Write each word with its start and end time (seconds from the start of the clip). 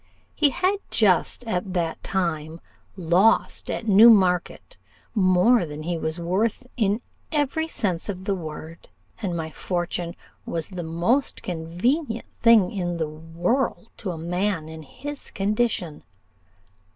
He 0.33 0.49
had 0.49 0.77
just 0.89 1.43
at 1.43 1.73
that 1.75 2.01
time 2.01 2.59
lost 2.97 3.69
at 3.69 3.87
Newmarket 3.87 4.77
more 5.13 5.63
than 5.63 5.83
he 5.83 5.95
was 5.95 6.19
worth 6.19 6.65
in 6.75 7.03
every 7.31 7.67
sense 7.67 8.09
of 8.09 8.25
the 8.25 8.33
word; 8.33 8.89
and 9.21 9.37
my 9.37 9.51
fortune 9.51 10.15
was 10.43 10.69
the 10.69 10.81
most 10.81 11.43
convenient 11.43 12.25
thing 12.41 12.71
in 12.71 12.97
the 12.97 13.07
world 13.09 13.89
to 13.97 14.09
a 14.09 14.17
man 14.17 14.67
in 14.67 14.81
his 14.81 15.29
condition. 15.29 16.03